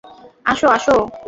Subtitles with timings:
[0.45, 0.95] আসো, আসো।